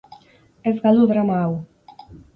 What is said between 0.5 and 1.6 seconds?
Ez galdu drama hau!